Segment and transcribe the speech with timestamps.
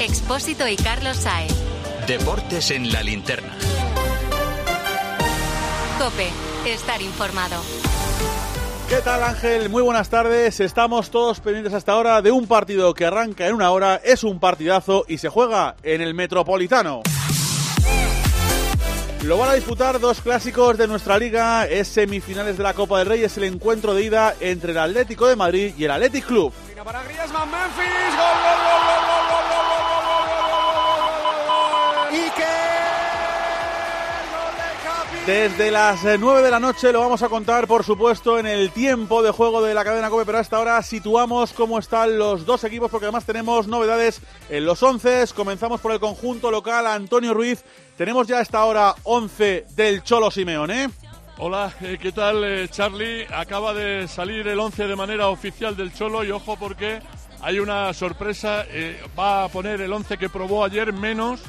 [0.00, 1.52] Expósito y Carlos Saez.
[2.06, 3.52] Deportes en la linterna.
[5.98, 6.28] Cope,
[6.64, 7.60] estar informado.
[8.88, 9.68] ¿Qué tal Ángel?
[9.68, 10.60] Muy buenas tardes.
[10.60, 14.38] Estamos todos pendientes hasta ahora de un partido que arranca en una hora, es un
[14.38, 17.02] partidazo y se juega en el Metropolitano.
[19.24, 23.08] Lo van a disputar dos clásicos de nuestra liga, es semifinales de la Copa del
[23.08, 26.52] Rey, es el encuentro de ida entre el Atlético de Madrid y el Athletic Club.
[26.88, 28.14] Para Griezmann, Memphis,
[35.28, 39.22] Desde las 9 de la noche lo vamos a contar, por supuesto, en el tiempo
[39.22, 42.90] de juego de la cadena COPE, pero hasta ahora situamos cómo están los dos equipos,
[42.90, 45.26] porque además tenemos novedades en los 11.
[45.36, 47.62] Comenzamos por el conjunto local, Antonio Ruiz.
[47.98, 50.88] Tenemos ya a esta hora 11 del Cholo Simeone.
[51.36, 53.26] Hola, eh, ¿qué tal eh, Charlie?
[53.30, 57.02] Acaba de salir el 11 de manera oficial del Cholo y ojo porque
[57.42, 61.42] hay una sorpresa, eh, va a poner el 11 que probó ayer menos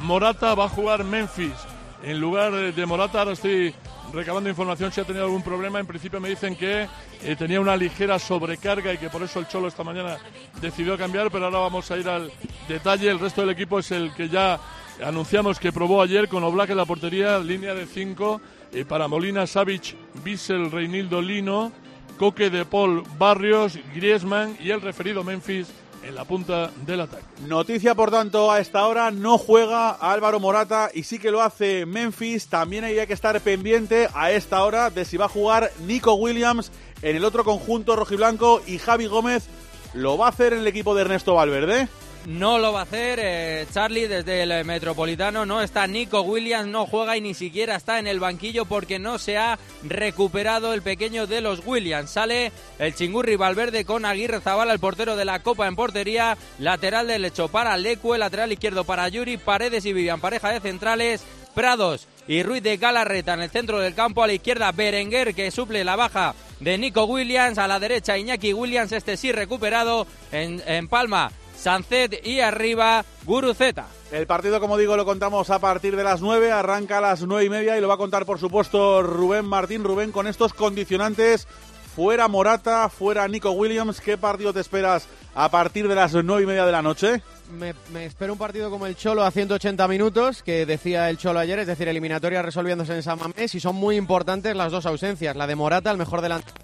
[0.00, 1.52] Morata, va a jugar Memphis
[2.02, 3.74] en lugar de Morata, ahora estoy
[4.12, 5.80] recabando información si ha tenido algún problema.
[5.80, 6.86] En principio me dicen que
[7.22, 10.16] eh, tenía una ligera sobrecarga y que por eso el Cholo esta mañana
[10.60, 12.30] decidió cambiar, pero ahora vamos a ir al
[12.68, 13.10] detalle.
[13.10, 14.58] El resto del equipo es el que ya
[15.04, 18.40] anunciamos que probó ayer con Oblak en la portería, línea de 5
[18.72, 21.72] eh, para Molina, Savic, Bissell, Reinildo Lino,
[22.18, 25.68] Coque de Paul, Barrios, Griezmann y el referido Memphis
[26.06, 27.24] en la punta del ataque.
[27.46, 31.84] Noticia, por tanto, a esta hora no juega Álvaro Morata y sí que lo hace
[31.86, 32.46] Memphis.
[32.46, 36.70] También hay que estar pendiente a esta hora de si va a jugar Nico Williams
[37.02, 39.48] en el otro conjunto rojiblanco y Javi Gómez
[39.94, 41.88] lo va a hacer en el equipo de Ernesto Valverde.
[42.26, 45.46] No lo va a hacer eh, Charlie desde el Metropolitano.
[45.46, 49.18] No está Nico Williams, no juega y ni siquiera está en el banquillo porque no
[49.18, 52.10] se ha recuperado el pequeño de los Williams.
[52.10, 56.36] Sale el chingurri Valverde con Aguirre Zabala, el portero de la Copa en portería.
[56.58, 60.20] Lateral derecho para Lecue, lateral izquierdo para Yuri, Paredes y Vivian.
[60.20, 61.22] Pareja de centrales,
[61.54, 64.24] Prados y Ruiz de Galarreta en el centro del campo.
[64.24, 67.58] A la izquierda Berenguer que suple la baja de Nico Williams.
[67.58, 71.30] A la derecha Iñaki Williams, este sí recuperado en, en Palma.
[71.56, 73.86] Sancet y arriba Guruceta.
[74.12, 77.44] El partido, como digo, lo contamos a partir de las 9, arranca a las 9
[77.44, 79.82] y media y lo va a contar, por supuesto, Rubén Martín.
[79.82, 81.48] Rubén, con estos condicionantes,
[81.96, 86.46] fuera Morata, fuera Nico Williams, ¿qué partido te esperas a partir de las 9 y
[86.46, 87.22] media de la noche?
[87.58, 91.38] Me, me, espero un partido como el Cholo a 180 minutos, que decía el Cholo
[91.38, 95.36] ayer, es decir, eliminatoria resolviéndose en San Mamés, y son muy importantes las dos ausencias,
[95.36, 96.54] la de Morata, el mejor delantero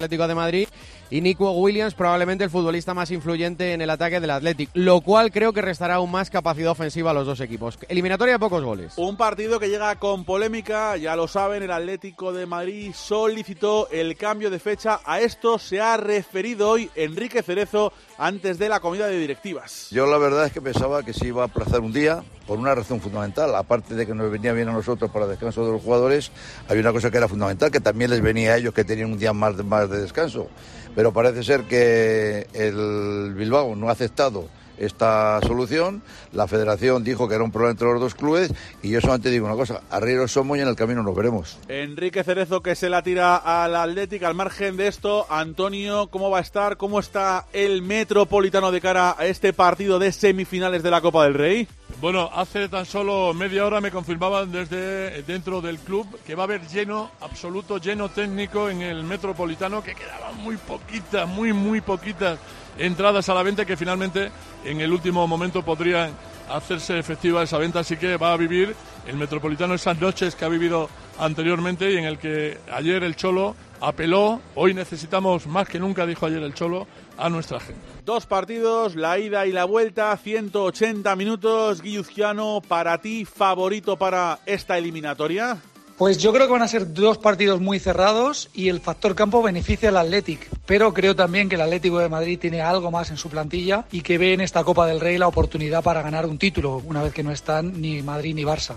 [0.00, 0.68] Atlético de Madrid,
[1.10, 5.32] y Nico Williams, probablemente el futbolista más influyente en el ataque del Athletic, lo cual
[5.32, 7.78] creo que restará aún más capacidad ofensiva a los dos equipos.
[7.88, 8.92] Eliminatoria de pocos goles.
[8.96, 14.16] Un partido que llega con polémica, ya lo saben, el Atlético de Madrid solicitó el
[14.16, 15.00] cambio de fecha.
[15.04, 19.88] A esto se ha referido hoy Enrique Cerezo antes de la comida de directivas.
[19.90, 22.74] Yo la verdad es que pensaba que se iba a aplazar un día por una
[22.74, 23.54] razón fundamental.
[23.56, 26.30] Aparte de que nos venía bien a nosotros para el descanso de los jugadores,
[26.68, 29.18] había una cosa que era fundamental, que también les venía a ellos que tenían un
[29.18, 30.48] día más de, más de descanso
[30.94, 34.48] pero parece ser que el Bilbao no ha aceptado
[34.80, 36.02] esta solución.
[36.32, 38.52] La federación dijo que era un problema entre los dos clubes
[38.82, 41.58] y yo solamente digo una cosa, arrieros somos y en el camino nos veremos.
[41.68, 44.26] Enrique Cerezo que se la tira al Atlético.
[44.26, 46.76] Al margen de esto, Antonio, ¿cómo va a estar?
[46.76, 51.34] ¿Cómo está el Metropolitano de cara a este partido de semifinales de la Copa del
[51.34, 51.68] Rey?
[52.00, 56.46] Bueno, hace tan solo media hora me confirmaban desde dentro del club que va a
[56.46, 62.38] haber lleno, absoluto lleno técnico en el Metropolitano, que quedaban muy poquitas, muy, muy poquitas
[62.78, 64.30] entradas a la venta que finalmente
[64.64, 66.12] en el último momento podrían
[66.48, 67.80] hacerse efectiva esa venta.
[67.80, 68.74] Así que va a vivir
[69.06, 70.88] el Metropolitano esas noches que ha vivido
[71.18, 74.40] anteriormente y en el que ayer el Cholo apeló.
[74.54, 76.86] Hoy necesitamos más que nunca, dijo ayer el Cholo,
[77.20, 77.80] a nuestra gente.
[78.04, 81.82] Dos partidos, la ida y la vuelta, 180 minutos.
[81.82, 85.58] Guilluzquiano, para ti, favorito para esta eliminatoria.
[86.00, 89.42] Pues yo creo que van a ser dos partidos muy cerrados y el factor campo
[89.42, 90.48] beneficia al Athletic.
[90.64, 94.00] Pero creo también que el Atlético de Madrid tiene algo más en su plantilla y
[94.00, 97.12] que ve en esta Copa del Rey la oportunidad para ganar un título, una vez
[97.12, 98.76] que no están ni Madrid ni Barça.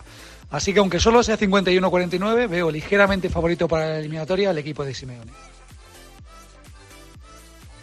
[0.51, 4.93] Así que aunque solo sea 51-49, veo ligeramente favorito para la eliminatoria al equipo de
[4.93, 5.31] Simeone.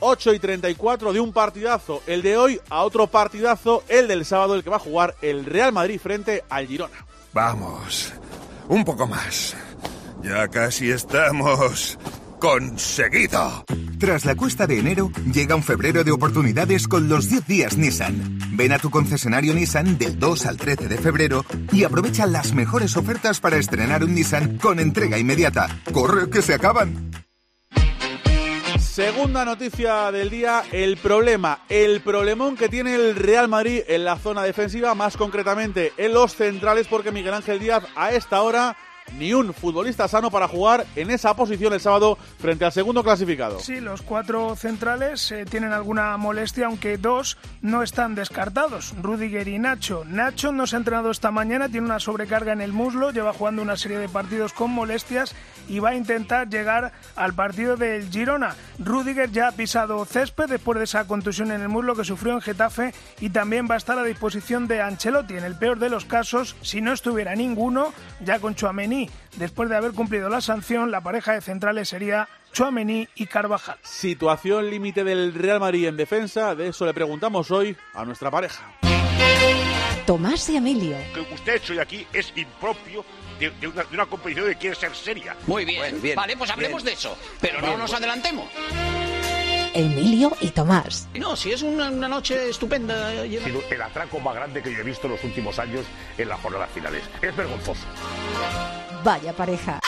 [0.01, 4.55] 8 y 34 de un partidazo, el de hoy, a otro partidazo, el del sábado,
[4.55, 7.07] el que va a jugar el Real Madrid frente al Girona.
[7.33, 8.13] Vamos,
[8.69, 9.55] un poco más.
[10.23, 11.99] Ya casi estamos
[12.41, 13.65] conseguido.
[13.99, 18.39] Tras la cuesta de enero, llega un febrero de oportunidades con los 10 días Nissan.
[18.53, 22.97] Ven a tu concesionario Nissan del 2 al 13 de febrero y aprovecha las mejores
[22.97, 25.69] ofertas para estrenar un Nissan con entrega inmediata.
[25.93, 27.10] ¡Corre que se acaban!
[29.01, 34.19] Segunda noticia del día, el problema, el problemón que tiene el Real Madrid en la
[34.19, 38.77] zona defensiva, más concretamente en los centrales, porque Miguel Ángel Díaz a esta hora
[39.19, 43.59] ni un futbolista sano para jugar en esa posición el sábado frente al segundo clasificado.
[43.61, 49.59] Sí, los cuatro centrales eh, tienen alguna molestia, aunque dos no están descartados, Rudiger y
[49.59, 50.05] Nacho.
[50.07, 53.63] Nacho no se ha entrenado esta mañana, tiene una sobrecarga en el muslo, lleva jugando
[53.63, 55.35] una serie de partidos con molestias
[55.69, 58.55] y va a intentar llegar al partido del Girona.
[58.79, 62.41] Rudiger ya ha pisado césped después de esa contusión en el muslo que sufrió en
[62.41, 65.35] Getafe y también va a estar a disposición de Ancelotti.
[65.35, 67.93] En el peor de los casos, si no estuviera ninguno,
[68.25, 73.09] ya con Chuamení Después de haber cumplido la sanción, la pareja de centrales sería Chouameni
[73.15, 73.79] y Carvajal.
[73.83, 78.73] Situación límite del Real Madrid en defensa, de eso le preguntamos hoy a nuestra pareja.
[80.07, 80.97] Tomás y Emilio.
[81.15, 83.05] Que usted hecho hoy aquí es impropio
[83.49, 85.37] de, una, competición que quiere ser seria.
[85.47, 88.49] Muy bien, vale, pues hablemos de eso, pero no nos adelantemos.
[89.73, 91.09] Emilio y Tomás.
[91.15, 93.13] No, si es una, noche estupenda.
[93.13, 95.85] el atraco más grande que yo he visto en los últimos años
[96.19, 97.03] en las jornadas finales.
[97.23, 97.87] Es vergonzoso.
[99.05, 99.81] Vaya pareja.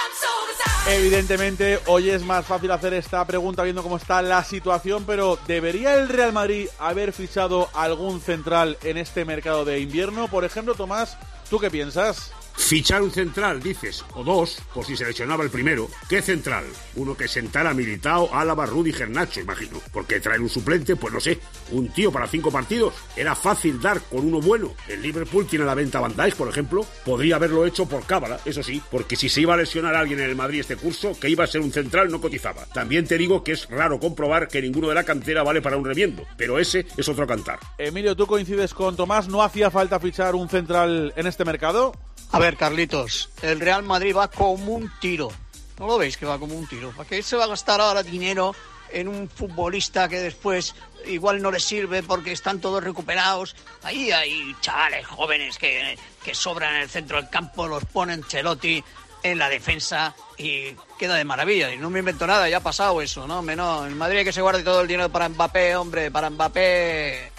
[0.89, 5.95] Evidentemente, hoy es más fácil hacer esta pregunta viendo cómo está la situación, pero ¿debería
[5.95, 10.27] el Real Madrid haber fichado algún central en este mercado de invierno?
[10.29, 11.17] Por ejemplo, Tomás,
[11.49, 12.33] ¿tú qué piensas?
[12.57, 15.89] Fichar un central, dices, o dos, por si seleccionaba el primero.
[16.09, 16.65] ¿Qué central?
[16.97, 19.81] Uno que sentara a Militao, Álava, Rudy, Gernacho, imagino.
[19.93, 21.39] Porque traer un suplente, pues no sé,
[21.71, 22.95] un tío para cinco partidos.
[23.17, 24.75] Era fácil dar con uno bueno.
[24.89, 26.87] El Liverpool tiene la venta Van Dijk, por ejemplo.
[27.05, 30.21] Podría haberlo hecho por cábala, eso sí, porque si se iba a lesionar a alguien
[30.21, 32.65] en el Madrid este curso, que iba a ser un central, no cotizaba.
[32.67, 35.85] También te digo que es raro comprobar que ninguno de la cantera vale para un
[35.85, 37.59] remiendo, pero ese es otro cantar.
[37.79, 39.29] Emilio, ¿tú coincides con Tomás?
[39.29, 41.93] ¿No hacía falta fichar un central en este mercado?
[42.33, 45.31] A ver, Carlitos, el Real Madrid va como un tiro.
[45.79, 46.91] ¿No lo veis que va como un tiro?
[46.93, 48.55] ¿Para qué se va a gastar ahora dinero
[48.91, 50.75] en un futbolista que después
[51.05, 53.55] igual no le sirve porque están todos recuperados?
[53.83, 58.83] Ahí hay chavales jóvenes que, que sobran en el centro del campo, los ponen Chelotti
[59.23, 61.71] en la defensa y queda de maravilla.
[61.75, 63.43] Y no me invento nada, ya ha pasado eso, ¿no?
[63.43, 67.32] Menos, en Madrid hay que se guarde todo el dinero para Mbappé, hombre, para Mbappé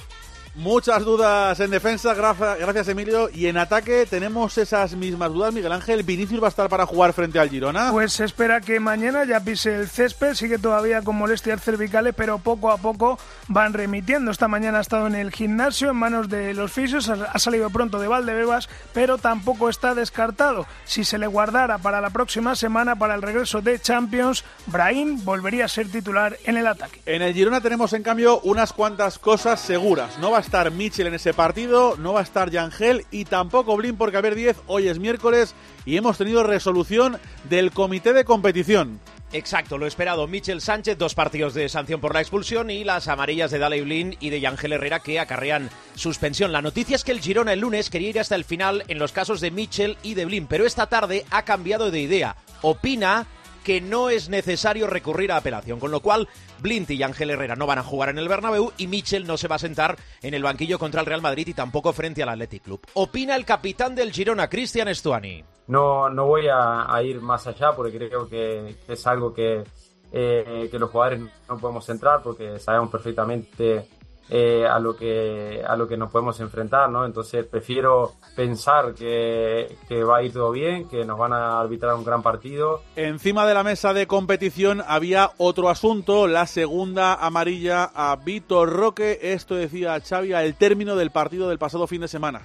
[0.56, 3.28] Muchas dudas en defensa, gracias Emilio.
[3.34, 6.04] Y en ataque tenemos esas mismas dudas, Miguel Ángel.
[6.04, 7.92] ¿Vinicius va a estar para jugar frente al Girona?
[7.92, 12.38] Pues se espera que mañana ya pise el césped, sigue todavía con molestias cervicales, pero
[12.38, 13.18] poco a poco
[13.48, 14.30] van remitiendo.
[14.30, 18.00] Esta mañana ha estado en el gimnasio en manos de los fisios, ha salido pronto
[18.00, 20.68] de Valdebebas, pero tampoco está descartado.
[20.86, 25.66] Si se le guardara para la próxima semana, para el regreso de Champions, Brahim volvería
[25.66, 27.02] a ser titular en el ataque.
[27.08, 30.20] En el Girona tenemos en cambio unas cuantas cosas seguras.
[30.20, 33.96] No va estar Mitchell en ese partido, no va a estar Yangel y tampoco Blin
[33.96, 35.56] porque a ver 10, hoy es miércoles
[35.86, 37.18] y hemos tenido resolución
[37.50, 39.00] del comité de competición.
[39.34, 40.28] Exacto, lo esperado.
[40.28, 44.16] Michel Sánchez, dos partidos de sanción por la expulsión y las amarillas de Daley Blin
[44.20, 46.52] y de Yangel Herrera que acarrean suspensión.
[46.52, 49.12] La noticia es que el Girona el lunes quería ir hasta el final en los
[49.12, 52.36] casos de Michel y de Blin, pero esta tarde ha cambiado de idea.
[52.62, 53.26] Opina
[53.64, 56.28] que no es necesario recurrir a apelación, con lo cual
[56.60, 59.48] Blint y Ángel Herrera no van a jugar en el Bernabéu y Michel no se
[59.48, 62.64] va a sentar en el banquillo contra el Real Madrid y tampoco frente al Athletic
[62.64, 62.82] Club.
[62.94, 65.44] Opina el capitán del Girona, Cristian Estuani.
[65.68, 69.64] No, no voy a, ir más allá porque creo que, es algo que,
[70.12, 73.88] eh, que los jugadores no podemos entrar porque sabemos perfectamente
[74.30, 77.06] eh, a, lo que, a lo que nos podemos enfrentar, ¿no?
[77.06, 81.94] Entonces prefiero pensar que, que, va a ir todo bien, que nos van a arbitrar
[81.96, 82.82] un gran partido.
[82.96, 89.20] Encima de la mesa de competición había otro asunto, la segunda amarilla a Vitor Roque.
[89.22, 92.42] Esto decía Xavi al término del partido del pasado fin de semana.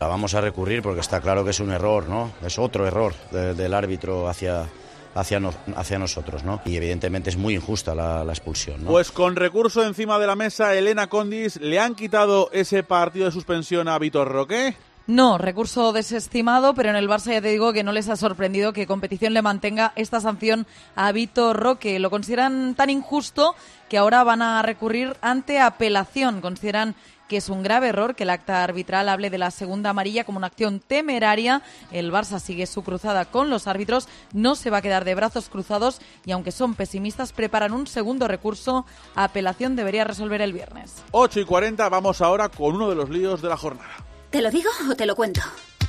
[0.00, 2.32] La vamos a recurrir porque está claro que es un error, ¿no?
[2.42, 4.66] Es otro error del árbitro hacia,
[5.14, 5.40] hacia,
[5.76, 6.60] hacia nosotros, ¿no?
[6.64, 8.90] Y evidentemente es muy injusta la, expulsión, ¿no?
[8.90, 13.32] Pues con recurso encima de la mesa, Elena Condis, ¿le han quitado ese partido de
[13.32, 14.76] suspensión a Vitor Roque?
[15.10, 18.72] No, recurso desestimado, pero en el Barça ya te digo que no les ha sorprendido
[18.72, 21.98] que competición le mantenga esta sanción a Vitor Roque.
[21.98, 23.56] Lo consideran tan injusto
[23.88, 26.40] que ahora van a recurrir ante apelación.
[26.40, 26.94] Consideran
[27.26, 30.38] que es un grave error que el acta arbitral hable de la segunda amarilla como
[30.38, 31.62] una acción temeraria.
[31.90, 35.48] El Barça sigue su cruzada con los árbitros, no se va a quedar de brazos
[35.48, 38.86] cruzados y aunque son pesimistas, preparan un segundo recurso.
[39.16, 41.02] Apelación debería resolver el viernes.
[41.10, 44.09] 8 y 40, vamos ahora con uno de los líos de la jornada.
[44.30, 45.40] ¿Te lo digo o te lo cuento?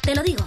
[0.01, 0.43] Te lo digo.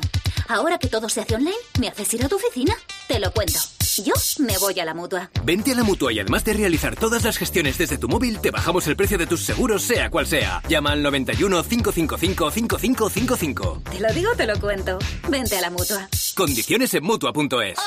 [0.48, 2.74] Ahora que todo se hace online, ¿me haces ir a tu oficina?
[3.06, 3.60] Te lo cuento.
[4.02, 5.30] Yo me voy a la mutua.
[5.44, 8.50] Vente a la mutua y además de realizar todas las gestiones desde tu móvil, te
[8.50, 10.62] bajamos el precio de tus seguros, sea cual sea.
[10.68, 13.82] Llama al 91 555 5555.
[13.90, 14.98] Te lo digo, te lo cuento.
[15.28, 16.08] Vente a la mutua.
[16.34, 17.78] Condiciones en mutua.es.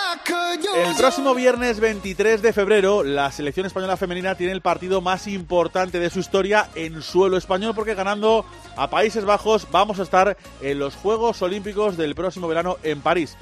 [0.75, 5.99] El próximo viernes 23 de febrero, la selección española femenina tiene el partido más importante
[5.99, 8.45] de su historia en suelo español porque ganando
[8.77, 13.35] a Países Bajos vamos a estar en los Juegos Olímpicos del próximo verano en París.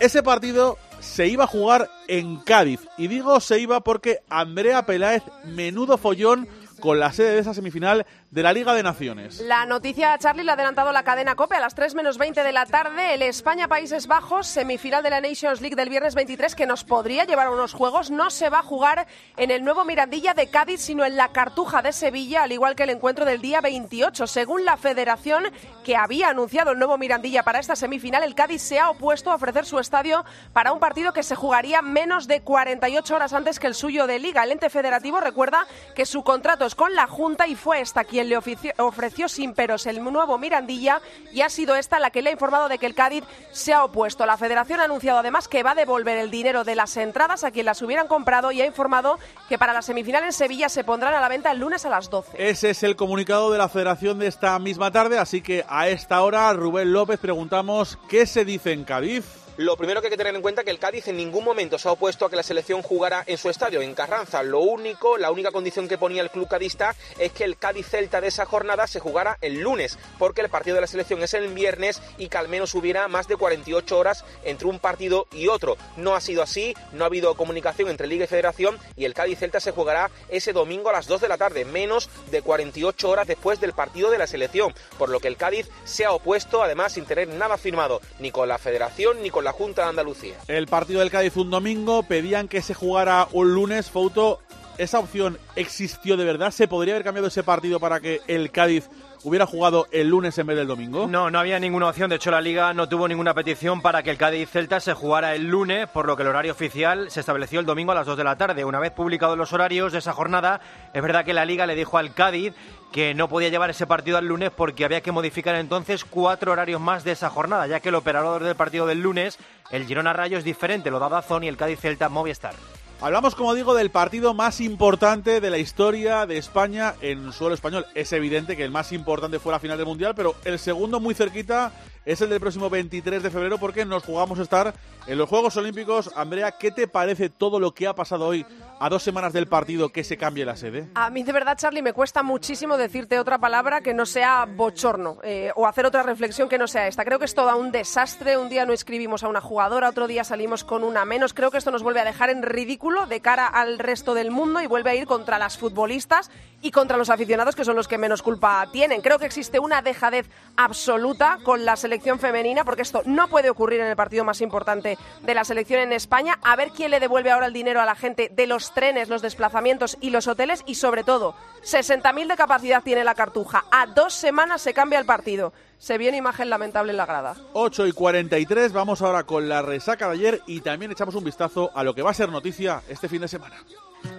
[0.00, 2.80] Ese partido se iba a jugar en Cádiz.
[2.96, 6.48] Y digo se iba porque Andrea Peláez, menudo follón
[6.82, 9.38] con la sede de esa semifinal de la Liga de Naciones.
[9.40, 12.52] La noticia, Charlie, la ha adelantado la cadena COPE a las 3 menos 20 de
[12.52, 13.14] la tarde.
[13.14, 17.46] El España-Países Bajos, semifinal de la Nations League del viernes 23, que nos podría llevar
[17.46, 21.04] a unos juegos, no se va a jugar en el nuevo Mirandilla de Cádiz, sino
[21.04, 24.26] en la Cartuja de Sevilla, al igual que el encuentro del día 28.
[24.26, 25.44] Según la federación
[25.84, 29.36] que había anunciado el nuevo Mirandilla para esta semifinal, el Cádiz se ha opuesto a
[29.36, 33.68] ofrecer su estadio para un partido que se jugaría menos de 48 horas antes que
[33.68, 34.42] el suyo de Liga.
[34.42, 38.36] El ente federativo recuerda que su contrato con la Junta y fue esta quien le
[38.36, 41.00] ofreció sin peros el nuevo Mirandilla
[41.32, 43.84] y ha sido esta la que le ha informado de que el Cádiz se ha
[43.84, 44.26] opuesto.
[44.26, 47.50] La federación ha anunciado además que va a devolver el dinero de las entradas a
[47.50, 51.14] quien las hubieran comprado y ha informado que para la semifinal en Sevilla se pondrán
[51.14, 52.36] a la venta el lunes a las 12.
[52.38, 56.22] Ese es el comunicado de la federación de esta misma tarde, así que a esta
[56.22, 59.24] hora, Rubén López, preguntamos qué se dice en Cádiz.
[59.62, 61.78] Lo primero que hay que tener en cuenta es que el Cádiz en ningún momento
[61.78, 64.42] se ha opuesto a que la selección jugara en su estadio, en Carranza.
[64.42, 68.20] Lo único, la única condición que ponía el club cadista es que el Cádiz Celta
[68.20, 71.46] de esa jornada se jugara el lunes, porque el partido de la selección es el
[71.46, 75.76] viernes y que al menos hubiera más de 48 horas entre un partido y otro.
[75.96, 79.38] No ha sido así, no ha habido comunicación entre Liga y Federación y el Cádiz
[79.38, 83.28] Celta se jugará ese domingo a las 2 de la tarde, menos de 48 horas
[83.28, 86.94] después del partido de la selección, por lo que el Cádiz se ha opuesto, además
[86.94, 90.34] sin tener nada firmado, ni con la Federación ni con la Junta de Andalucía.
[90.48, 94.40] El partido del Cádiz un domingo, pedían que se jugara un lunes, Fouto.
[94.78, 96.50] ¿Esa opción existió de verdad?
[96.50, 98.88] ¿Se podría haber cambiado ese partido para que el Cádiz
[99.24, 101.06] hubiera jugado el lunes en vez del domingo?
[101.08, 102.10] No, no había ninguna opción.
[102.10, 105.34] De hecho, la Liga no tuvo ninguna petición para que el Cádiz Celta se jugara
[105.34, 108.16] el lunes, por lo que el horario oficial se estableció el domingo a las 2
[108.16, 108.64] de la tarde.
[108.64, 110.60] Una vez publicados los horarios de esa jornada,
[110.92, 112.54] es verdad que la Liga le dijo al Cádiz
[112.92, 116.80] que no podía llevar ese partido al lunes porque había que modificar entonces cuatro horarios
[116.80, 119.38] más de esa jornada, ya que el operador del partido del lunes,
[119.70, 122.54] el Girona Rayo, es diferente, lo da Dazón y el Cádiz Celta Movistar.
[123.02, 127.84] Hablamos, como digo, del partido más importante de la historia de España en suelo español.
[127.96, 131.12] Es evidente que el más importante fue la final del Mundial, pero el segundo muy
[131.12, 131.72] cerquita
[132.04, 134.74] es el del próximo 23 de febrero porque nos jugamos estar
[135.06, 136.10] en los Juegos Olímpicos.
[136.16, 138.44] Andrea, ¿qué te parece todo lo que ha pasado hoy
[138.80, 140.88] a dos semanas del partido que se cambie la sede?
[140.94, 145.18] A mí de verdad, Charlie, me cuesta muchísimo decirte otra palabra que no sea bochorno
[145.22, 147.04] eh, o hacer otra reflexión que no sea esta.
[147.04, 148.36] Creo que es todo un desastre.
[148.36, 151.34] Un día no escribimos a una jugadora, otro día salimos con una menos.
[151.34, 154.60] Creo que esto nos vuelve a dejar en ridículo de cara al resto del mundo
[154.60, 156.30] y vuelve a ir contra las futbolistas
[156.60, 159.02] y contra los aficionados, que son los que menos culpa tienen.
[159.02, 163.80] Creo que existe una dejadez absoluta con la selección femenina, porque esto no puede ocurrir
[163.80, 166.38] en el partido más importante de la selección en España.
[166.42, 169.22] A ver quién le devuelve ahora el dinero a la gente de los trenes, los
[169.22, 173.64] desplazamientos y los hoteles y sobre todo 60.000 de capacidad tiene la cartuja.
[173.70, 175.52] A dos semanas se cambia el partido.
[175.78, 177.36] Se viene imagen lamentable en la grada.
[177.54, 181.70] 8 y 43, vamos ahora con la resaca de ayer y también echamos un vistazo
[181.74, 183.56] a lo que va a ser noticia este fin de semana.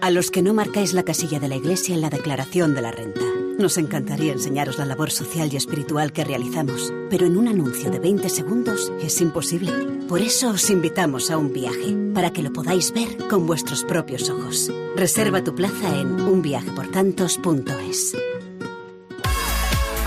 [0.00, 2.90] A los que no marcáis la casilla de la Iglesia en la declaración de la
[2.90, 3.22] renta.
[3.58, 8.00] Nos encantaría enseñaros la labor social y espiritual que realizamos, pero en un anuncio de
[8.00, 9.72] 20 segundos es imposible.
[10.08, 14.28] Por eso os invitamos a un viaje, para que lo podáis ver con vuestros propios
[14.28, 14.72] ojos.
[14.96, 18.16] Reserva tu plaza en unviajeportantos.es.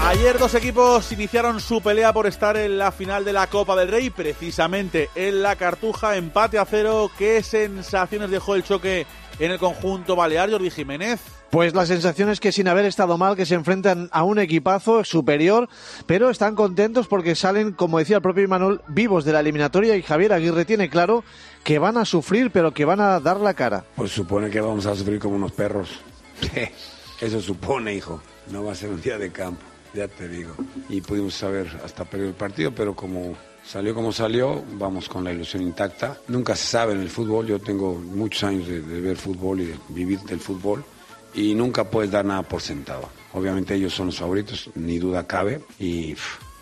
[0.07, 3.89] Ayer dos equipos iniciaron su pelea por estar en la final de la Copa del
[3.89, 7.12] Rey, precisamente en la Cartuja, empate a cero.
[7.17, 9.05] ¿Qué sensaciones dejó el choque
[9.39, 11.20] en el conjunto balear, Jordi Jiménez?
[11.50, 15.03] Pues la sensación es que sin haber estado mal, que se enfrentan a un equipazo
[15.03, 15.70] superior,
[16.06, 20.01] pero están contentos porque salen, como decía el propio Imanol, vivos de la eliminatoria y
[20.01, 21.24] Javier Aguirre tiene claro
[21.63, 23.86] que van a sufrir, pero que van a dar la cara.
[23.96, 26.01] Pues supone que vamos a sufrir como unos perros.
[27.22, 28.22] Eso supone, hijo.
[28.51, 29.62] No va a ser un día de campo,
[29.94, 30.53] ya te digo.
[30.89, 33.36] Y pudimos saber hasta perder el partido, pero como
[33.67, 36.17] salió como salió, vamos con la ilusión intacta.
[36.27, 39.75] Nunca se sabe en el fútbol, yo tengo muchos años de, ver fútbol y de
[39.89, 40.83] vivir del fútbol
[41.33, 43.09] y nunca puedes dar nada por sentado.
[43.33, 46.15] Obviamente ellos son los favoritos, ni duda cabe, y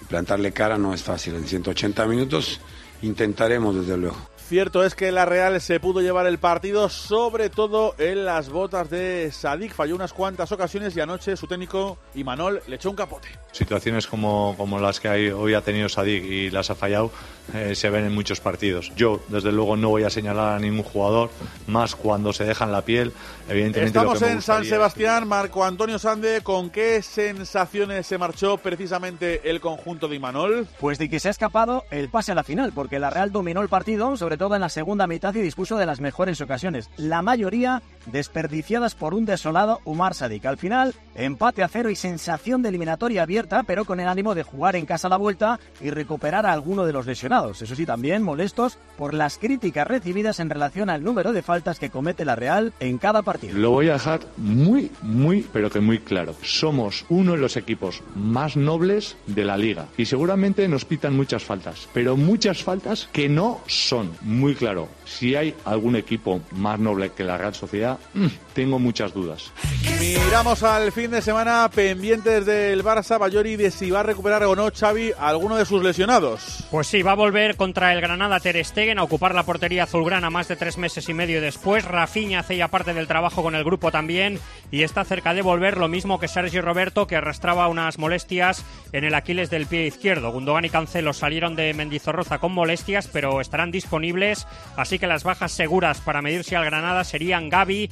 [0.09, 1.35] plantarle cara no es fácil.
[1.35, 2.59] En 180 minutos
[3.01, 4.17] intentaremos desde luego.
[4.47, 8.91] Cierto es que la Real se pudo llevar el partido, sobre todo en las botas
[8.91, 9.73] de Sadik.
[9.73, 13.27] Falló unas cuantas ocasiones y anoche su técnico Imanol le echó un capote.
[13.51, 17.09] Situaciones como, como las que hoy ha tenido Sadik y las ha fallado
[17.53, 18.91] eh, se ven en muchos partidos.
[18.95, 21.29] Yo, desde luego, no voy a señalar a ningún jugador,
[21.67, 23.13] más cuando se dejan la piel.
[23.47, 25.27] Evidentemente, Estamos lo que en San Sebastián.
[25.27, 30.67] Marco Antonio Sande, ¿con qué sensaciones se marchó precisamente el conjunto de Imanol?
[30.79, 33.61] Pues de que se ha escapado el pase a la final, porque la Real dominó
[33.61, 36.89] el partido, sobre todo en la segunda mitad y dispuso de las mejores ocasiones.
[36.97, 40.45] La mayoría desperdiciadas por un desolado Umar Sadik.
[40.45, 44.43] Al final, empate a cero y sensación de eliminatoria abierta, pero con el ánimo de
[44.43, 47.34] jugar en casa a la vuelta y recuperar a alguno de los lesionados.
[47.35, 51.89] Eso sí, también molestos por las críticas recibidas en relación al número de faltas que
[51.89, 53.57] comete la Real en cada partido.
[53.57, 56.33] Lo voy a dejar muy, muy, pero que muy claro.
[56.41, 61.43] Somos uno de los equipos más nobles de la liga y seguramente nos pitan muchas
[61.43, 64.11] faltas, pero muchas faltas que no son.
[64.21, 69.13] Muy claro, si hay algún equipo más noble que la Real Sociedad, mm, tengo muchas
[69.13, 69.51] dudas.
[69.99, 74.55] Miramos al fin de semana pendientes del Barça Bayori de si va a recuperar o
[74.55, 76.63] no Xavi a alguno de sus lesionados.
[76.71, 80.29] Pues sí, va a volver contra el Granada Ter Stegen a ocupar la portería azulgrana
[80.29, 81.85] más de tres meses y medio después.
[81.85, 84.39] Rafinha hace ya parte del trabajo con el grupo también
[84.71, 89.03] y está cerca de volver lo mismo que Sergio Roberto que arrastraba unas molestias en
[89.03, 90.31] el Aquiles del pie izquierdo.
[90.31, 94.47] Gundogan y Cancelo salieron de Mendizorroza con molestias pero estarán disponibles,
[94.77, 97.89] así que las bajas seguras para medirse al Granada serían Gaby,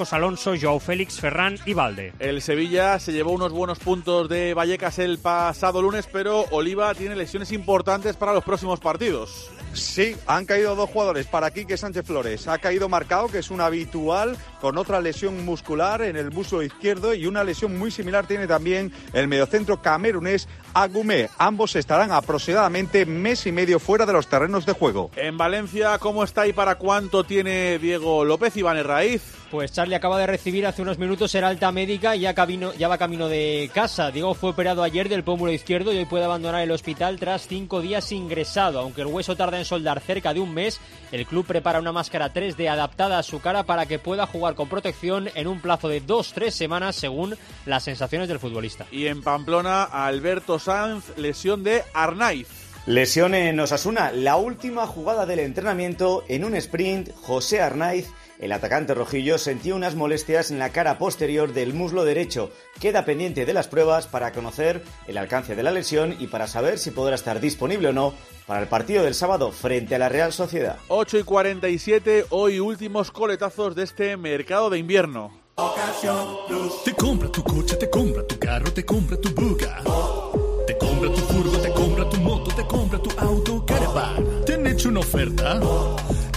[0.00, 2.14] Marcos Alonso, Joao Félix, Ferran y Valde.
[2.20, 7.14] El Sevilla se llevó unos buenos puntos de Vallecas el pasado lunes, pero Oliva tiene
[7.14, 9.50] lesiones importantes para los próximos partidos.
[9.74, 12.48] Sí, han caído dos jugadores para Quique Sánchez Flores.
[12.48, 17.12] Ha caído marcado, que es un habitual, con otra lesión muscular en el muslo izquierdo
[17.12, 21.28] y una lesión muy similar tiene también el mediocentro camerunés Agumé.
[21.36, 25.10] Ambos estarán aproximadamente mes y medio fuera de los terrenos de juego.
[25.14, 29.39] En Valencia, ¿cómo está y para cuánto tiene Diego López y Van Raíz?
[29.50, 32.86] Pues Charlie acaba de recibir hace unos minutos el alta médica y ya, camino, ya
[32.86, 34.12] va camino de casa.
[34.12, 37.80] Diego fue operado ayer del pómulo izquierdo y hoy puede abandonar el hospital tras cinco
[37.80, 38.78] días ingresado.
[38.78, 40.80] Aunque el hueso tarda en soldar cerca de un mes,
[41.10, 44.68] el club prepara una máscara 3D adaptada a su cara para que pueda jugar con
[44.68, 48.86] protección en un plazo de dos-tres semanas según las sensaciones del futbolista.
[48.92, 52.59] Y en Pamplona, Alberto Sanz, lesión de Arnaiz.
[52.86, 58.08] Lesión en Osasuna, la última jugada del entrenamiento en un sprint, José Arnaiz
[58.40, 62.50] el atacante rojillo sentía unas molestias en la cara posterior del muslo derecho.
[62.80, 66.78] Queda pendiente de las pruebas para conocer el alcance de la lesión y para saber
[66.78, 68.14] si podrá estar disponible o no
[68.46, 70.78] para el partido del sábado frente a la Real Sociedad.
[70.88, 75.38] 8 y 47, hoy últimos coletazos de este mercado de invierno.
[76.82, 79.82] Te compra tu coche, te compra tu carro, te compra tu buga.
[80.70, 84.44] Te compra tu furgo, te compra tu moto, te compra tu auto, caravan.
[84.46, 85.58] ¿Te han hecho una oferta?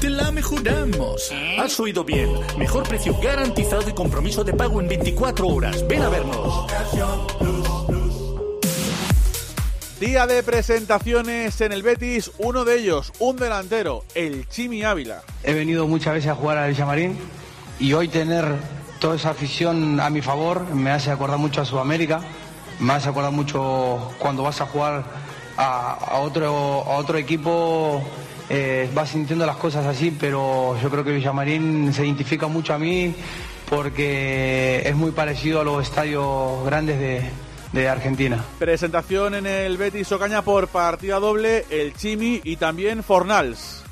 [0.02, 1.32] Te la mejoramos.
[1.60, 2.32] Has oído bien.
[2.58, 5.88] Mejor precio garantizado y compromiso de pago en 24 horas.
[5.88, 6.66] Ven a vernos.
[10.00, 15.22] Día de presentaciones en el Betis, uno de ellos, un delantero, el Chimi Ávila.
[15.44, 17.20] He venido muchas veces a jugar al Villamarín
[17.80, 18.46] y hoy tener
[19.04, 22.22] toda esa afición a mi favor me hace acordar mucho a Sudamérica,
[22.80, 25.04] me hace acordar mucho cuando vas a jugar
[25.58, 28.02] a, otro, a otro equipo
[28.50, 32.78] eh, vas sintiendo las cosas así, pero yo creo que Villamarín se identifica mucho a
[32.78, 33.16] mí
[33.70, 37.30] porque es muy parecido a los estadios grandes de,
[37.72, 38.44] de Argentina.
[38.60, 43.83] Presentación en el Betis Ocaña por partida doble, el Chimi y también Fornals.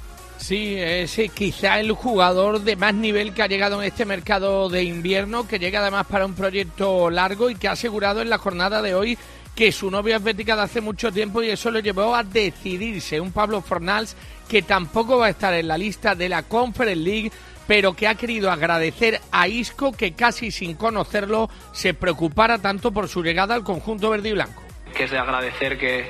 [0.41, 4.69] Sí, es eh, quizá el jugador de más nivel que ha llegado en este mercado
[4.69, 8.39] de invierno, que llega además para un proyecto largo y que ha asegurado en la
[8.39, 9.19] jornada de hoy
[9.55, 13.21] que su novia es bética de hace mucho tiempo y eso lo llevó a decidirse.
[13.21, 14.15] Un Pablo Fornals
[14.49, 17.31] que tampoco va a estar en la lista de la Conference League,
[17.67, 23.09] pero que ha querido agradecer a Isco que casi sin conocerlo se preocupara tanto por
[23.09, 24.63] su llegada al conjunto verde y blanco.
[24.97, 26.09] Que es de agradecer que,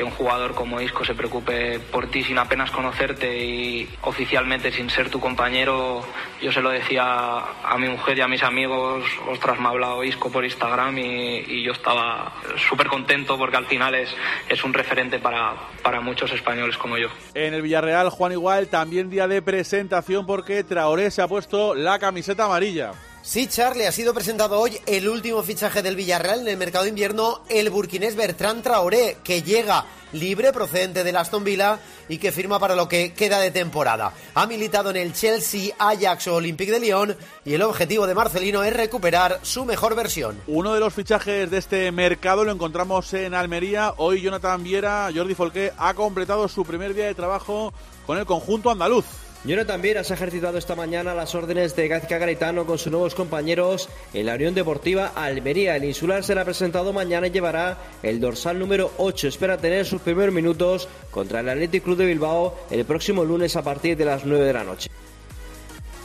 [0.00, 4.88] que un jugador como Isco se preocupe por ti sin apenas conocerte y oficialmente sin
[4.88, 6.02] ser tu compañero.
[6.40, 10.02] Yo se lo decía a mi mujer y a mis amigos, ostras, me ha hablado
[10.02, 12.32] Isco por Instagram y, yo estaba
[12.66, 14.08] súper contento porque al final es,
[14.48, 17.08] es un referente para, para muchos españoles como yo.
[17.34, 21.98] En el Villarreal, Juan Igual, también día de presentación porque Traoré se ha puesto la
[21.98, 22.92] camiseta amarilla.
[23.22, 26.88] Sí, Charlie, ha sido presentado hoy el último fichaje del Villarreal en el mercado de
[26.88, 31.78] invierno, el burkinés Bertrand Traoré, que llega libre procedente del Aston Villa
[32.08, 34.14] y que firma para lo que queda de temporada.
[34.34, 38.64] Ha militado en el Chelsea, Ajax o Olympique de Lyon y el objetivo de Marcelino
[38.64, 40.40] es recuperar su mejor versión.
[40.46, 43.92] Uno de los fichajes de este mercado lo encontramos en Almería.
[43.98, 47.74] Hoy Jonathan Viera, Jordi Folqué, ha completado su primer día de trabajo
[48.06, 49.04] con el conjunto andaluz.
[49.42, 53.88] Jonathan Vieras ha ejercitado esta mañana las órdenes de Gazca Garitano con sus nuevos compañeros
[54.12, 55.76] en la Unión Deportiva Almería.
[55.76, 59.28] El insular será presentado mañana y llevará el dorsal número 8.
[59.28, 63.62] Espera tener sus primeros minutos contra el Athletic Club de Bilbao el próximo lunes a
[63.62, 64.90] partir de las 9 de la noche.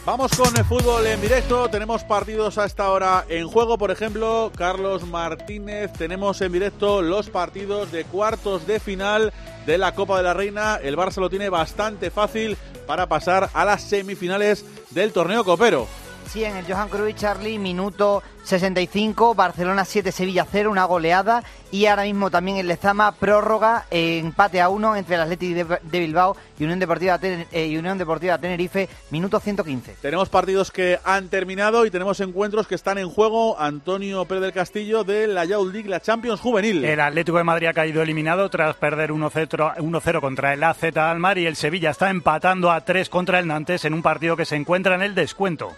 [0.06, 1.68] Vamos con el fútbol en directo.
[1.68, 3.78] Tenemos partidos a esta hora en juego.
[3.78, 5.92] Por ejemplo, Carlos Martínez.
[5.94, 9.34] Tenemos en directo los partidos de cuartos de final
[9.66, 10.80] de la Copa de la Reina.
[10.82, 15.88] El Barça lo tiene bastante fácil para pasar a las semifinales del torneo copero.
[16.28, 21.44] Sí, en el Johan Cruyff, Charlie, minuto 65, Barcelona 7, Sevilla 0, una goleada.
[21.72, 26.00] Y ahora mismo también el Lezama, prórroga, eh, empate a 1 entre el Atlético de,
[26.00, 29.96] Bilbao y Unión Deportiva, eh, y Unión Deportiva Tenerife, minuto 115.
[30.02, 33.60] Tenemos partidos que han terminado y tenemos encuentros que están en juego.
[33.60, 36.86] Antonio Pérez del Castillo de la Youth League, la Champions Juvenil.
[36.86, 41.46] El Atlético de Madrid ha caído eliminado tras perder 1-0 contra el AZ Almar y
[41.46, 44.96] el Sevilla está empatando a 3 contra el Nantes en un partido que se encuentra
[44.96, 45.76] en el descuento.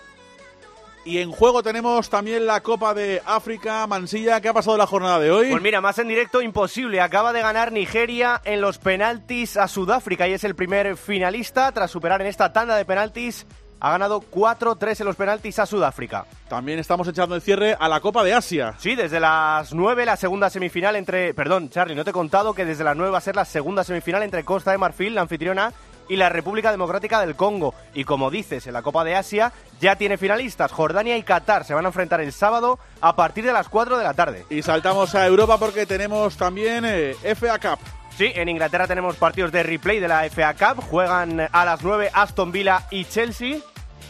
[1.07, 4.41] Y en juego tenemos también la Copa de África, Mansilla.
[4.41, 5.51] ¿Qué ha pasado la jornada de hoy?
[5.51, 6.99] Pues mira, más en directo imposible.
[6.99, 11.91] Acaba de ganar Nigeria en los penaltis a Sudáfrica y es el primer finalista tras
[11.91, 13.45] superar en esta tanda de penaltis.
[13.79, 16.25] Ha ganado 4-3 en los penaltis a Sudáfrica.
[16.49, 18.75] También estamos echando el cierre a la Copa de Asia.
[18.77, 21.33] Sí, desde las 9 la segunda semifinal entre...
[21.33, 23.85] Perdón, Charlie, no te he contado que desde las 9 va a ser la segunda
[23.85, 25.71] semifinal entre Costa de Marfil, la anfitriona,
[26.09, 27.73] y la República Democrática del Congo.
[27.93, 30.71] Y como dices, en la Copa de Asia ya tiene finalistas.
[30.71, 34.03] Jordania y Qatar se van a enfrentar el sábado a partir de las 4 de
[34.03, 34.45] la tarde.
[34.49, 37.79] Y saltamos a Europa porque tenemos también eh, FA Cup.
[38.17, 40.83] Sí, en Inglaterra tenemos partidos de replay de la FA Cup.
[40.83, 43.57] Juegan a las 9 Aston Villa y Chelsea.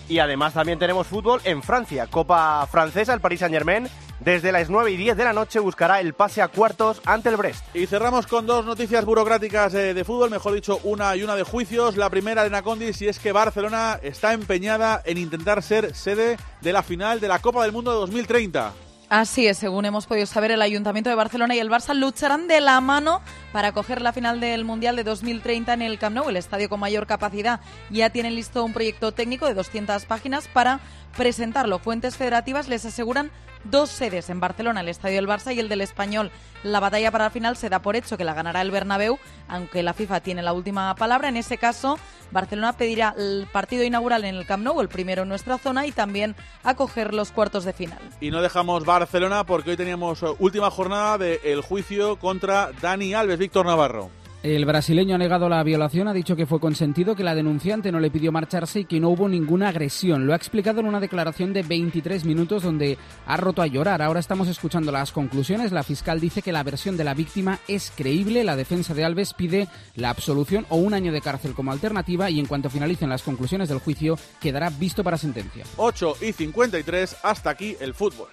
[0.07, 2.07] Y además también tenemos fútbol en Francia.
[2.07, 5.99] Copa francesa, el Paris Saint Germain desde las 9 y 10 de la noche buscará
[5.99, 7.63] el pase a cuartos ante el Brest.
[7.75, 11.43] Y cerramos con dos noticias burocráticas eh, de fútbol, mejor dicho, una y una de
[11.43, 11.97] juicios.
[11.97, 16.73] La primera de Nacondis y es que Barcelona está empeñada en intentar ser sede de
[16.73, 18.73] la final de la Copa del Mundo de 2030.
[19.09, 22.59] Así es, según hemos podido saber, el Ayuntamiento de Barcelona y el Barça lucharán de
[22.59, 23.21] la mano
[23.53, 26.81] para coger la final del Mundial de 2030 en el Camp Nou, el estadio con
[26.81, 27.61] mayor capacidad.
[27.89, 30.81] Ya tienen listo un proyecto técnico de 200 páginas para
[31.17, 31.79] presentarlo.
[31.79, 33.31] Fuentes federativas les aseguran
[33.63, 36.31] dos sedes en Barcelona, el Estadio del Barça y el del Español.
[36.63, 39.83] La batalla para la final se da por hecho que la ganará el Bernabéu, aunque
[39.83, 41.29] la FIFA tiene la última palabra.
[41.29, 41.97] En ese caso,
[42.31, 45.91] Barcelona pedirá el partido inaugural en el Camp Nou, el primero en nuestra zona, y
[45.91, 47.99] también acoger los cuartos de final.
[48.21, 53.39] Y no dejamos Barcelona porque hoy teníamos eh, última jornada del juicio contra Dani Alves,
[53.39, 54.09] Víctor Navarro.
[54.43, 57.99] El brasileño ha negado la violación, ha dicho que fue consentido, que la denunciante no
[57.99, 60.27] le pidió marcharse y que no hubo ninguna agresión.
[60.27, 64.01] Lo ha explicado en una declaración de 23 minutos donde ha roto a llorar.
[64.01, 65.71] Ahora estamos escuchando las conclusiones.
[65.71, 68.43] La fiscal dice que la versión de la víctima es creíble.
[68.43, 72.39] La defensa de Alves pide la absolución o un año de cárcel como alternativa y
[72.39, 75.65] en cuanto finalicen las conclusiones del juicio quedará visto para sentencia.
[75.77, 78.27] 8 y 53, hasta aquí el fútbol.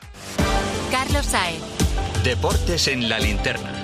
[0.90, 1.62] Carlos Saez.
[2.22, 3.83] Deportes en la linterna.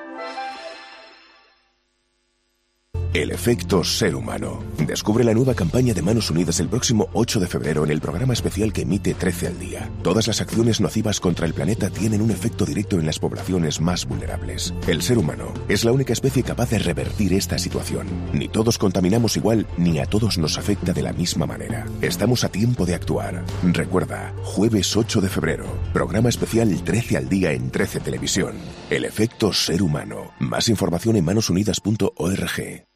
[3.13, 4.63] El efecto ser humano.
[4.87, 8.31] Descubre la nueva campaña de Manos Unidas el próximo 8 de febrero en el programa
[8.31, 9.89] especial que emite 13 al día.
[10.01, 14.05] Todas las acciones nocivas contra el planeta tienen un efecto directo en las poblaciones más
[14.05, 14.73] vulnerables.
[14.87, 18.07] El ser humano es la única especie capaz de revertir esta situación.
[18.31, 21.85] Ni todos contaminamos igual, ni a todos nos afecta de la misma manera.
[22.01, 23.43] Estamos a tiempo de actuar.
[23.61, 28.53] Recuerda, jueves 8 de febrero, programa especial 13 al día en 13 Televisión.
[28.89, 30.31] El efecto ser humano.
[30.39, 32.85] Más información en manosunidas.org.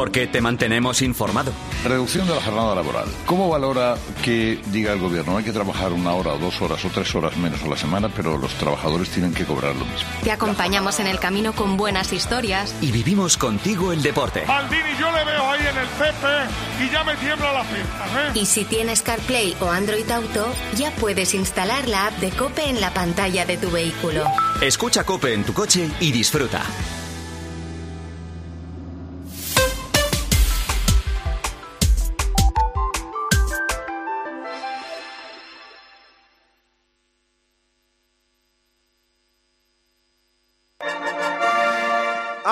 [0.00, 1.52] Porque te mantenemos informado.
[1.84, 3.04] Reducción de la jornada laboral.
[3.26, 6.88] ¿Cómo valora que diga el gobierno hay que trabajar una hora, o dos horas o
[6.88, 10.08] tres horas menos a la semana, pero los trabajadores tienen que cobrar lo mismo?
[10.22, 12.74] Te acompañamos en el camino con buenas historias.
[12.80, 14.46] Y vivimos contigo el deporte.
[14.46, 18.32] Maldini, yo le veo ahí en el CP y ya me tiembla la pierna, ¿eh?
[18.36, 22.80] Y si tienes CarPlay o Android Auto, ya puedes instalar la app de Cope en
[22.80, 24.24] la pantalla de tu vehículo.
[24.62, 26.62] Escucha Cope en tu coche y disfruta.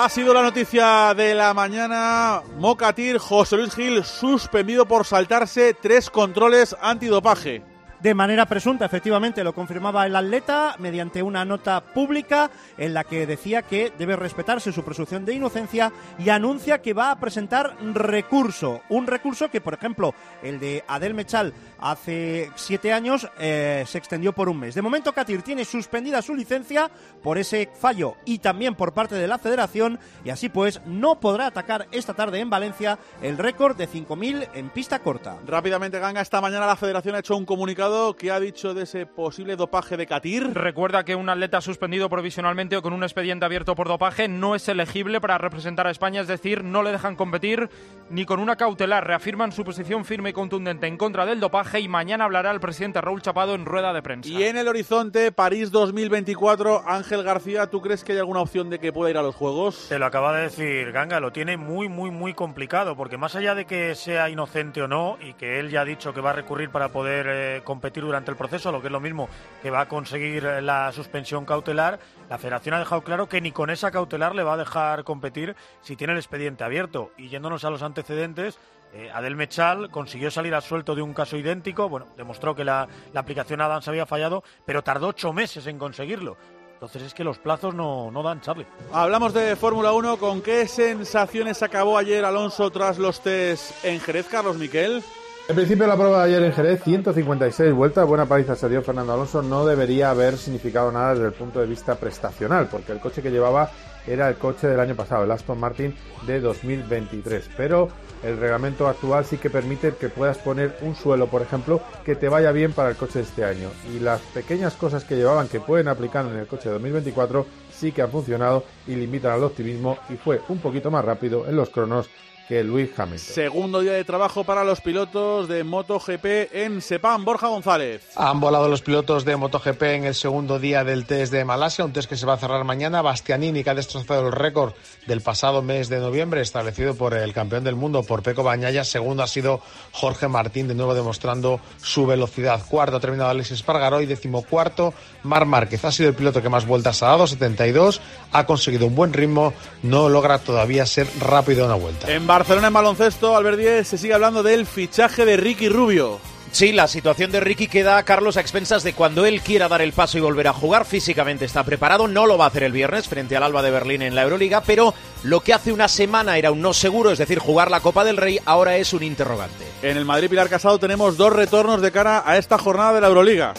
[0.01, 2.41] Ha sido la noticia de la mañana.
[2.57, 7.61] Mocatir, José Luis Gil, suspendido por saltarse tres controles antidopaje.
[7.99, 13.27] De manera presunta, efectivamente, lo confirmaba el atleta mediante una nota pública en la que
[13.27, 18.81] decía que debe respetarse su presunción de inocencia y anuncia que va a presentar recurso.
[18.87, 24.33] Un recurso que, por ejemplo, el de Adel Mechal hace siete años eh, se extendió
[24.33, 24.75] por un mes.
[24.75, 26.89] De momento, Katir tiene suspendida su licencia
[27.21, 31.47] por ese fallo y también por parte de la federación y así pues no podrá
[31.47, 35.37] atacar esta tarde en Valencia el récord de 5.000 en pista corta.
[35.45, 39.05] Rápidamente, Ganga, esta mañana la federación ha hecho un comunicado que ha dicho de ese
[39.07, 40.53] posible dopaje de Katir.
[40.53, 44.67] Recuerda que un atleta suspendido provisionalmente o con un expediente abierto por dopaje no es
[44.69, 47.69] elegible para representar a España, es decir, no le dejan competir
[48.11, 49.07] ni con una cautelar.
[49.07, 53.01] Reafirman su posición firme y contundente en contra del dopaje y mañana hablará el presidente
[53.01, 54.29] Raúl Chapado en rueda de prensa.
[54.29, 58.77] Y en el horizonte, París 2024, Ángel García, ¿tú crees que hay alguna opción de
[58.77, 59.87] que pueda ir a los Juegos?
[59.89, 63.55] Te lo acaba de decir Ganga, lo tiene muy, muy, muy complicado, porque más allá
[63.55, 66.33] de que sea inocente o no, y que él ya ha dicho que va a
[66.33, 69.29] recurrir para poder eh, competir durante el proceso, lo que es lo mismo
[69.61, 73.51] que va a conseguir eh, la suspensión cautelar, la federación ha dejado claro que ni
[73.51, 77.11] con esa cautelar le va a dejar competir si tiene el expediente abierto.
[77.17, 78.59] Y yéndonos a los antecedentes,
[78.93, 82.87] eh, Adel Mechal consiguió salir a suelto de un caso idéntico, bueno, demostró que la,
[83.13, 86.37] la aplicación Adams había fallado, pero tardó ocho meses en conseguirlo.
[86.73, 88.65] Entonces es que los plazos no, no dan, Charlie.
[88.93, 90.15] Hablamos de Fórmula 1.
[90.15, 95.03] ¿Con qué sensaciones acabó ayer Alonso tras los test en Jerez, Carlos Miquel?
[95.49, 99.13] En principio la prueba de ayer en Jerez, 156 vueltas, buena paliza se dio Fernando
[99.13, 103.23] Alonso, no debería haber significado nada desde el punto de vista prestacional, porque el coche
[103.23, 103.71] que llevaba
[104.05, 105.95] era el coche del año pasado, el Aston Martin
[106.27, 107.89] de 2023, pero
[108.21, 112.29] el reglamento actual sí que permite que puedas poner un suelo, por ejemplo, que te
[112.29, 113.69] vaya bien para el coche de este año.
[113.91, 117.91] Y las pequeñas cosas que llevaban que pueden aplicar en el coche de 2024 sí
[117.91, 121.71] que han funcionado y limitan al optimismo y fue un poquito más rápido en los
[121.71, 122.07] cronos
[122.49, 123.35] que Luis Hamilton.
[123.35, 127.23] Segundo día de trabajo para los pilotos de MotoGP en Sepang.
[127.23, 128.01] Borja González.
[128.15, 131.93] Han volado los pilotos de MotoGP en el segundo día del test de Malasia, un
[131.93, 133.03] test que se va a cerrar mañana.
[133.03, 134.73] Bastianini, que ha destrozado el récord
[135.05, 138.83] del pasado mes de noviembre, establecido por el campeón del mundo, por Peco Bañaya.
[138.83, 142.63] Segundo ha sido Jorge Martín, de nuevo demostrando su velocidad.
[142.67, 145.85] Cuarto ha terminado Alexis Espargaró y decimocuarto Mar Márquez.
[145.85, 148.01] Ha sido el piloto que más vueltas ha dado, 72.
[148.31, 152.11] Ha conseguido un buen ritmo, no logra todavía ser rápido en una vuelta.
[152.11, 156.21] En Barcelona en baloncesto, Albert Díez, se sigue hablando del fichaje de Ricky Rubio.
[156.53, 159.91] Sí, la situación de Ricky queda, Carlos, a expensas de cuando él quiera dar el
[159.91, 160.85] paso y volver a jugar.
[160.85, 164.03] Físicamente está preparado, no lo va a hacer el viernes frente al Alba de Berlín
[164.03, 167.39] en la Euroliga, pero lo que hace una semana era un no seguro, es decir,
[167.39, 169.65] jugar la Copa del Rey, ahora es un interrogante.
[169.81, 173.07] En el Madrid Pilar Casado tenemos dos retornos de cara a esta jornada de la
[173.07, 173.53] Euroliga.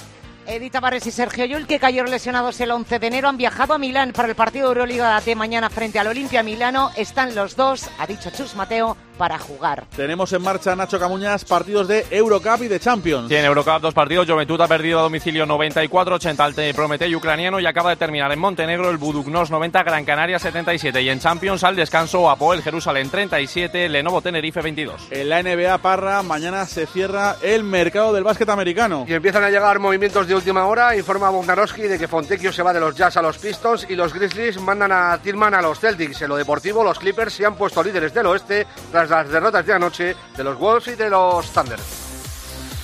[0.51, 3.79] Edith Tavares y Sergio Yul, que cayeron lesionados el 11 de enero, han viajado a
[3.79, 6.91] Milán para el partido de Euroliga de mañana frente al Olimpia Milano.
[6.97, 9.85] Están los dos, ha dicho Chus Mateo, para jugar.
[9.95, 13.29] Tenemos en marcha, Nacho Camuñas, partidos de Eurocup y de Champions.
[13.29, 14.27] Sí, en Eurocup dos partidos.
[14.27, 18.89] Juventud ha perdido a domicilio 94-80 al Prometei ucraniano y acaba de terminar en Montenegro
[18.89, 21.03] el Buduknos 90, Gran Canaria 77.
[21.03, 25.09] Y en Champions al descanso Apoel Jerusalén 37, Lenovo Tenerife 22.
[25.11, 29.05] En la NBA Parra, mañana se cierra el mercado del básquet americano.
[29.07, 30.97] Y empiezan a llegar movimientos de última hora.
[30.97, 34.15] Informa Bognarowski de que Fontecchio se va de los Jazz a los Pistons y los
[34.15, 36.23] Grizzlies mandan a Tillman a los Celtics.
[36.23, 39.73] En lo deportivo, los Clippers se han puesto líderes del oeste tras las derrotas de
[39.73, 41.79] anoche de los Wolves y de los Thunder.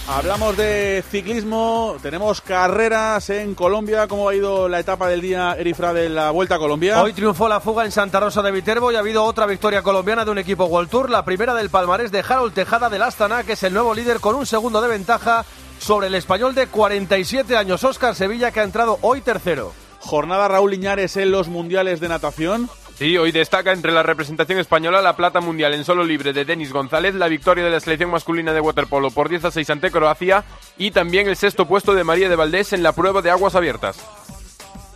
[0.08, 4.06] Hablamos de ciclismo, tenemos carreras en Colombia.
[4.06, 7.02] ¿Cómo ha ido la etapa del día, Erifra, de la Vuelta a Colombia?
[7.02, 10.24] Hoy triunfó la fuga en Santa Rosa de Viterbo y ha habido otra victoria colombiana
[10.24, 13.54] de un equipo World Tour, la primera del palmarés de Harold Tejada del Astana, que
[13.54, 15.44] es el nuevo líder con un segundo de ventaja
[15.78, 19.72] sobre el español de 47 años, Óscar Sevilla, que ha entrado hoy tercero.
[19.98, 22.70] Jornada Raúl Iñares en los Mundiales de Natación.
[22.98, 26.72] Sí, hoy destaca entre la representación española la plata mundial en solo libre de Denis
[26.72, 30.44] González, la victoria de la selección masculina de waterpolo por 10 a 6 ante Croacia
[30.78, 34.02] y también el sexto puesto de María de Valdés en la prueba de aguas abiertas.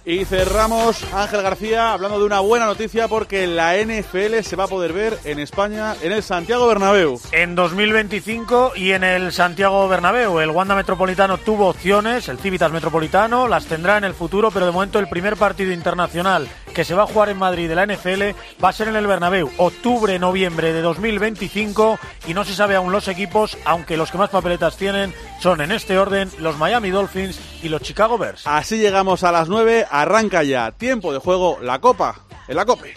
[0.07, 4.69] Y cerramos, Ángel García, hablando de una buena noticia porque la NFL se va a
[4.69, 7.21] poder ver en España en el Santiago Bernabéu.
[7.33, 10.41] En 2025 y en el Santiago Bernabéu.
[10.41, 14.73] El Wanda Metropolitano tuvo opciones, el Civitas Metropolitano las tendrá en el futuro, pero de
[14.73, 18.37] momento el primer partido internacional que se va a jugar en Madrid de la NFL
[18.63, 23.09] va a ser en el Bernabéu, octubre-noviembre de 2025 y no se sabe aún los
[23.09, 27.69] equipos, aunque los que más papeletas tienen son en este orden los Miami Dolphins y
[27.69, 28.47] los Chicago Bears.
[28.47, 32.95] Así llegamos a las 9, arranca ya, tiempo de juego, la copa, en la cope.